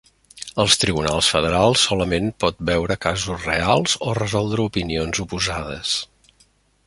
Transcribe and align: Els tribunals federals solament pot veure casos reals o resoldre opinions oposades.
Els 0.61 0.77
tribunals 0.83 1.27
federals 1.33 1.83
solament 1.89 2.31
pot 2.45 2.63
veure 2.71 2.97
casos 3.05 3.45
reals 3.51 3.95
o 4.07 4.15
resoldre 4.21 4.67
opinions 4.71 5.21
oposades. 5.27 5.93